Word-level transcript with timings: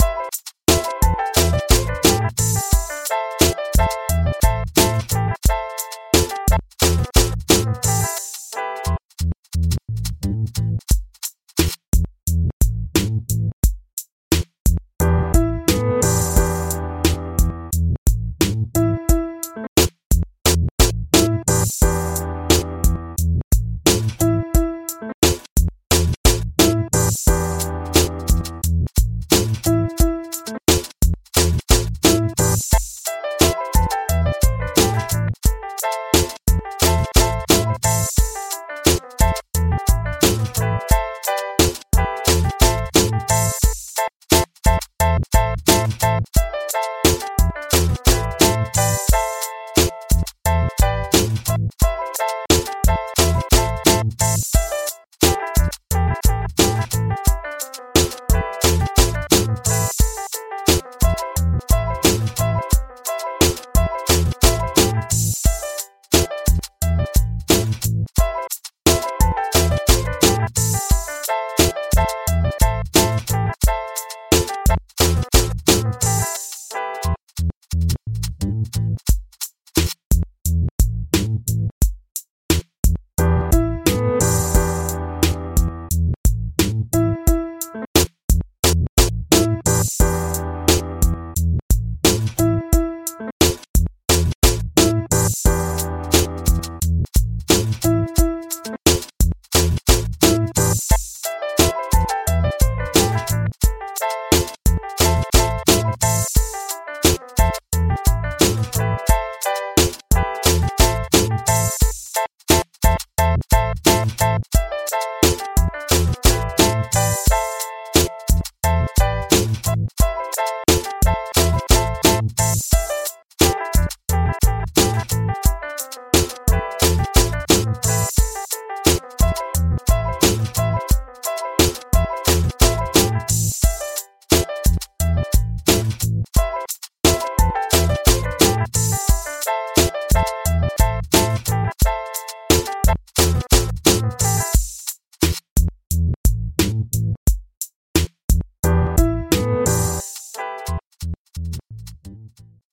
you 0.00 0.15